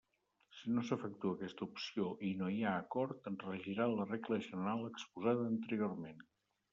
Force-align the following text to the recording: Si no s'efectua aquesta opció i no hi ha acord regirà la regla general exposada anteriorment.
Si 0.59 0.71
no 0.75 0.83
s'efectua 0.85 1.33
aquesta 1.37 1.63
opció 1.65 2.07
i 2.29 2.31
no 2.39 2.49
hi 2.55 2.63
ha 2.67 2.71
acord 2.85 3.29
regirà 3.43 3.87
la 3.99 4.07
regla 4.13 4.39
general 4.47 4.89
exposada 4.89 5.45
anteriorment. 5.51 6.25